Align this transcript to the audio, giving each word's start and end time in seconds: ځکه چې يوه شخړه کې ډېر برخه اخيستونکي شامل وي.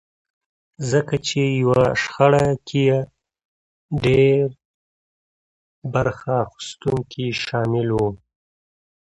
ځکه 0.91 1.15
چې 1.27 1.41
يوه 1.61 1.83
شخړه 2.01 2.45
کې 2.67 2.85
ډېر 4.05 4.43
برخه 5.93 6.31
اخيستونکي 6.45 7.25
شامل 7.43 7.87
وي. 7.97 8.09